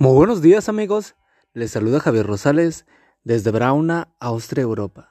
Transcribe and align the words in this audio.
Muy 0.00 0.14
buenos 0.14 0.42
días 0.42 0.68
amigos, 0.68 1.16
les 1.54 1.72
saluda 1.72 1.98
Javier 1.98 2.24
Rosales 2.24 2.86
desde 3.24 3.50
Brauna, 3.50 4.14
Austria, 4.20 4.62
Europa, 4.62 5.10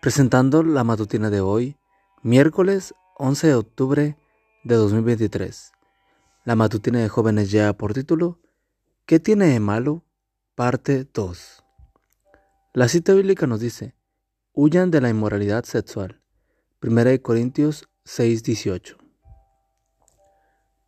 presentando 0.00 0.62
la 0.62 0.84
matutina 0.84 1.28
de 1.28 1.42
hoy, 1.42 1.76
miércoles 2.22 2.94
11 3.18 3.48
de 3.48 3.54
octubre 3.54 4.16
de 4.64 4.74
2023. 4.74 5.72
La 6.46 6.56
matutina 6.56 7.00
de 7.00 7.10
jóvenes 7.10 7.50
ya 7.50 7.74
por 7.74 7.92
título, 7.92 8.40
¿Qué 9.04 9.20
tiene 9.20 9.48
de 9.48 9.60
malo? 9.60 10.02
Parte 10.54 11.06
2. 11.12 11.62
La 12.72 12.88
cita 12.88 13.12
bíblica 13.12 13.46
nos 13.46 13.60
dice, 13.60 13.94
huyan 14.54 14.90
de 14.90 15.02
la 15.02 15.10
inmoralidad 15.10 15.64
sexual. 15.64 16.22
1 16.80 17.20
Corintios 17.20 17.86
6:18. 18.06 18.96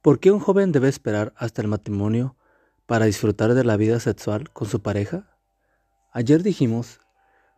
¿Por 0.01 0.19
qué 0.19 0.31
un 0.31 0.41
joven 0.41 0.73
debe 0.73 0.89
esperar 0.89 1.35
hasta 1.37 1.61
el 1.61 1.69
matrimonio 1.69 2.39
para 2.87 3.07
disfrutar 3.07 3.55
de 3.55 3.65
la 3.65 3.77
vida 3.77 4.01
sexual 4.01 4.51
con 4.51 4.69
su 4.69 4.83
pareja? 4.83 5.39
Ayer 6.13 6.43
dijimos, 6.43 7.01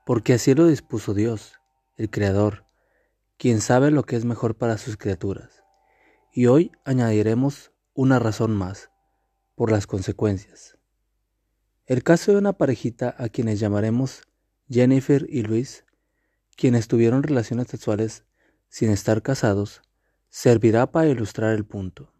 porque 0.06 0.34
así 0.34 0.54
lo 0.54 0.66
dispuso 0.66 1.14
Dios, 1.14 1.60
el 1.96 2.10
Creador, 2.10 2.64
quien 3.38 3.60
sabe 3.60 3.90
lo 3.90 4.04
que 4.04 4.16
es 4.16 4.24
mejor 4.24 4.56
para 4.56 4.78
sus 4.78 4.96
criaturas. 4.96 5.64
Y 6.32 6.46
hoy 6.46 6.72
añadiremos 6.84 7.72
una 7.94 8.18
razón 8.18 8.54
más, 8.54 8.90
por 9.56 9.70
las 9.72 9.86
consecuencias. 9.86 10.78
El 11.86 12.02
caso 12.02 12.32
de 12.32 12.38
una 12.38 12.52
parejita 12.52 13.14
a 13.18 13.28
quienes 13.28 13.58
llamaremos 13.58 14.22
Jennifer 14.68 15.26
y 15.28 15.42
Luis, 15.42 15.84
quienes 16.56 16.88
tuvieron 16.88 17.22
relaciones 17.22 17.68
sexuales 17.68 18.24
sin 18.68 18.90
estar 18.90 19.22
casados, 19.22 19.82
servirá 20.28 20.90
para 20.90 21.08
ilustrar 21.08 21.54
el 21.54 21.64
punto. 21.64 22.12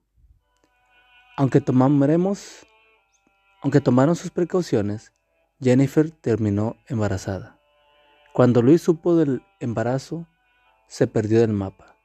Aunque 1.36 1.60
tomaremos 1.60 2.65
aunque 3.62 3.80
tomaron 3.80 4.16
sus 4.16 4.30
precauciones, 4.30 5.12
Jennifer 5.60 6.10
terminó 6.10 6.76
embarazada. 6.86 7.58
Cuando 8.32 8.60
Luis 8.60 8.82
supo 8.82 9.16
del 9.16 9.42
embarazo, 9.60 10.26
se 10.88 11.06
perdió 11.06 11.40
del 11.40 11.52
mapa. 11.52 11.96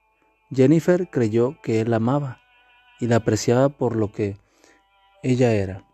Jennifer 0.49 1.09
creyó 1.09 1.57
que 1.61 1.81
él 1.81 1.91
la 1.91 1.97
amaba 1.97 2.39
y 2.99 3.07
la 3.07 3.17
apreciaba 3.17 3.69
por 3.69 3.95
lo 3.95 4.11
que 4.11 4.37
ella 5.23 5.53
era, 5.53 5.85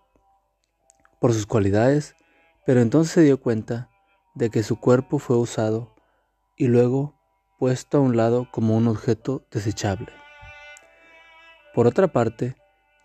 por 1.19 1.33
sus 1.33 1.47
cualidades, 1.47 2.15
pero 2.65 2.81
entonces 2.81 3.13
se 3.13 3.21
dio 3.21 3.41
cuenta 3.41 3.89
de 4.35 4.49
que 4.49 4.63
su 4.63 4.79
cuerpo 4.79 5.19
fue 5.19 5.37
usado 5.37 5.95
y 6.55 6.67
luego 6.67 7.15
puesto 7.57 7.97
a 7.97 8.01
un 8.01 8.15
lado 8.15 8.47
como 8.51 8.77
un 8.77 8.87
objeto 8.87 9.45
desechable. 9.51 10.11
Por 11.73 11.87
otra 11.87 12.07
parte, 12.07 12.55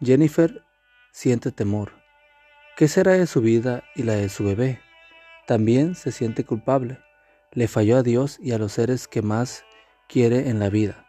Jennifer 0.01 0.65
siente 1.13 1.53
temor 1.53 2.02
¿Qué 2.83 2.89
será 2.89 3.13
de 3.13 3.29
su 3.29 3.41
vida 3.41 3.85
y 3.95 4.03
la 4.03 4.15
de 4.15 4.29
su 4.29 4.43
bebé? 4.43 4.81
También 5.47 5.95
se 5.95 6.11
siente 6.11 6.45
culpable. 6.45 6.99
Le 7.53 7.69
falló 7.69 7.97
a 7.97 8.03
Dios 8.03 8.41
y 8.43 8.51
a 8.51 8.59
los 8.59 8.73
seres 8.73 9.07
que 9.07 9.23
más 9.23 9.63
quiere 10.09 10.49
en 10.49 10.59
la 10.59 10.69
vida, 10.69 11.07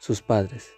sus 0.00 0.20
padres. 0.20 0.72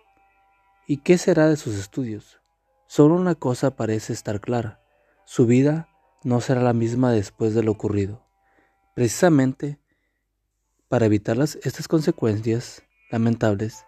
¿Y 0.87 0.99
qué 0.99 1.17
será 1.17 1.49
de 1.49 1.57
sus 1.57 1.77
estudios? 1.77 2.43
Solo 2.87 3.15
una 3.15 3.35
cosa 3.35 3.75
parece 3.75 4.13
estar 4.13 4.43
clara. 4.43 4.83
Su 5.25 5.47
vida 5.47 5.89
no 6.25 6.43
será 6.43 6.61
la 6.61 6.75
misma 6.75 7.11
después 7.11 7.55
de 7.55 7.63
lo 7.63 7.73
ocurrido. 7.73 8.27
Precisamente 8.95 9.79
para 10.91 11.07
evitar 11.07 11.39
estas 11.41 11.89
consecuencias 11.89 12.83
lamentables, 13.11 13.87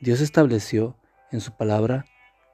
Dios 0.00 0.20
estableció 0.20 0.96
en 1.32 1.40
su 1.40 1.56
palabra 1.56 2.04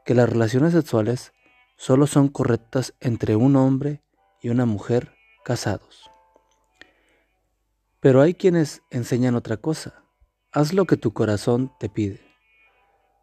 que 0.07 0.15
las 0.15 0.31
relaciones 0.31 0.73
sexuales 0.73 1.35
solo 1.77 2.07
son 2.07 2.29
correctas 2.29 2.95
entre 3.01 3.37
un 3.37 3.57
hombre 3.57 4.03
y 4.41 4.49
una 4.49 4.67
mujer 4.67 5.15
casados. 5.45 6.11
Pero 8.01 8.21
hay 8.21 8.35
quienes 8.35 8.83
enseñan 8.91 9.35
otra 9.35 9.57
cosa. 9.57 10.05
Haz 10.53 10.73
lo 10.73 10.85
que 10.85 10.97
tu 10.97 11.13
corazón 11.13 11.73
te 11.79 11.89
pide. 11.89 12.21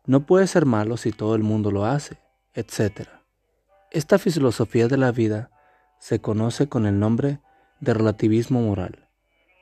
No 0.05 0.25
puede 0.25 0.47
ser 0.47 0.65
malo 0.65 0.97
si 0.97 1.11
todo 1.11 1.35
el 1.35 1.43
mundo 1.43 1.71
lo 1.71 1.85
hace, 1.85 2.17
etc. 2.53 3.07
Esta 3.91 4.17
filosofía 4.17 4.87
de 4.87 4.97
la 4.97 5.11
vida 5.11 5.51
se 5.99 6.19
conoce 6.19 6.67
con 6.67 6.87
el 6.87 6.99
nombre 6.99 7.39
de 7.79 7.93
relativismo 7.93 8.61
moral, 8.61 9.07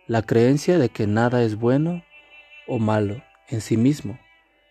la 0.08 0.22
creencia 0.22 0.78
de 0.78 0.90
que 0.90 1.08
nada 1.08 1.44
es 1.44 1.56
bueno 1.56 2.03
o 2.68 2.80
malo 2.80 3.22
en 3.50 3.59
sí 3.59 3.75
mismo, 3.75 4.18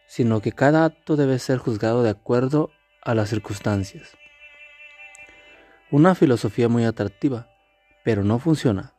sino 0.07 0.41
que 0.41 0.53
cada 0.53 0.87
acto 0.87 1.17
debe 1.17 1.39
ser 1.39 1.59
juzgado 1.59 2.03
de 2.03 2.11
acuerdo 2.11 2.71
a 3.03 3.15
las 3.15 3.31
circunstancias. 3.31 4.17
Una 5.91 6.15
filosofía 6.15 6.69
muy 6.69 6.85
atractiva, 6.85 7.49
pero 8.05 8.25
no 8.25 8.39
funciona. 8.39 8.93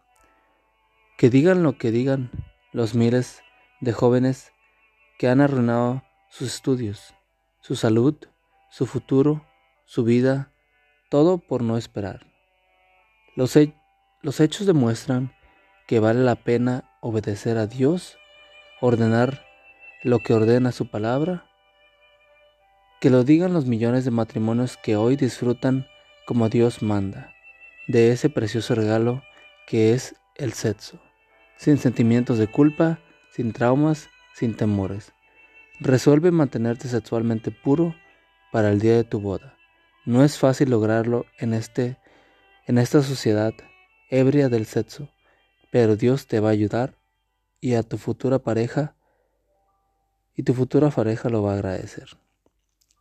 Que 1.17 1.29
digan 1.29 1.63
lo 1.63 1.77
que 1.77 1.91
digan 1.91 2.31
los 2.71 2.95
miles 2.95 3.43
de 3.81 3.93
jóvenes 3.93 4.51
que 5.17 5.27
han 5.27 5.41
arruinado 5.41 6.03
sus 6.29 6.53
estudios, 6.53 7.13
su 7.61 7.75
salud, 7.75 8.15
su 8.69 8.85
futuro, 8.85 9.45
su 9.85 10.03
vida, 10.03 10.51
todo 11.09 11.37
por 11.39 11.61
no 11.61 11.77
esperar. 11.77 12.27
Los, 13.35 13.57
los 14.21 14.39
hechos 14.39 14.65
demuestran 14.65 15.33
que 15.87 15.99
vale 15.99 16.21
la 16.21 16.35
pena 16.35 16.89
obedecer 17.01 17.57
a 17.57 17.67
Dios, 17.67 18.17
ordenar 18.79 19.45
lo 20.03 20.19
que 20.19 20.33
ordena 20.33 20.71
su 20.71 20.89
palabra 20.89 21.48
que 22.99 23.09
lo 23.09 23.23
digan 23.23 23.53
los 23.53 23.65
millones 23.65 24.03
de 24.03 24.11
matrimonios 24.11 24.75
que 24.77 24.97
hoy 24.97 25.15
disfrutan 25.15 25.87
como 26.25 26.49
Dios 26.49 26.81
manda, 26.81 27.33
de 27.87 28.11
ese 28.11 28.29
precioso 28.29 28.75
regalo 28.75 29.23
que 29.67 29.93
es 29.93 30.15
el 30.35 30.51
sexo, 30.53 30.99
sin 31.57 31.77
sentimientos 31.77 32.37
de 32.37 32.47
culpa, 32.47 32.99
sin 33.31 33.53
traumas, 33.53 34.09
sin 34.33 34.55
temores. 34.55 35.13
Resuelve 35.79 36.31
mantenerte 36.31 36.89
sexualmente 36.89 37.51
puro 37.51 37.95
para 38.51 38.69
el 38.69 38.81
día 38.81 38.95
de 38.95 39.05
tu 39.05 39.21
boda. 39.21 39.55
No 40.05 40.23
es 40.23 40.37
fácil 40.37 40.69
lograrlo 40.69 41.25
en, 41.37 41.53
este, 41.53 41.97
en 42.67 42.77
esta 42.77 43.01
sociedad 43.01 43.53
ebria 44.09 44.49
del 44.49 44.65
sexo, 44.65 45.09
pero 45.71 45.95
Dios 45.95 46.27
te 46.27 46.41
va 46.41 46.49
a 46.49 46.53
ayudar 46.53 46.97
y 47.61 47.75
a 47.75 47.83
tu 47.83 47.97
futura 47.97 48.39
pareja 48.39 48.95
y 50.35 50.43
tu 50.43 50.53
futura 50.53 50.89
pareja 50.89 51.29
lo 51.29 51.43
va 51.43 51.51
a 51.51 51.55
agradecer. 51.55 52.09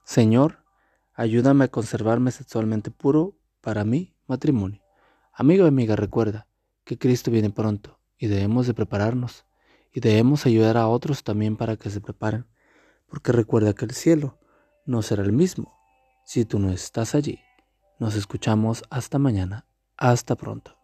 Señor, 0.09 0.65
ayúdame 1.13 1.67
a 1.67 1.69
conservarme 1.69 2.31
sexualmente 2.31 2.91
puro 2.91 3.37
para 3.61 3.85
mi 3.85 4.17
matrimonio. 4.27 4.83
Amigo 5.35 5.67
y 5.67 5.69
amiga, 5.69 5.97
recuerda 5.97 6.49
que 6.85 6.97
Cristo 6.97 7.31
viene 7.31 7.51
pronto 7.51 8.01
y 8.17 8.29
debemos 8.29 8.67
de 8.67 8.73
prepararnos 8.73 9.45
y 9.93 10.01
debemos 10.01 10.47
ayudar 10.47 10.79
a 10.79 10.89
otros 10.89 11.25
también 11.25 11.59
para 11.59 11.77
que 11.77 11.91
se 11.91 12.01
preparen, 12.01 12.47
porque 13.07 13.33
recuerda 13.33 13.75
que 13.75 13.85
el 13.85 13.91
cielo 13.91 14.39
no 14.87 15.03
será 15.03 15.23
el 15.23 15.33
mismo 15.33 15.79
si 16.25 16.47
tú 16.47 16.59
no 16.59 16.71
estás 16.71 17.15
allí. 17.15 17.41
Nos 17.99 18.15
escuchamos 18.15 18.85
hasta 18.89 19.19
mañana. 19.19 19.67
Hasta 19.99 20.37
pronto. 20.37 20.78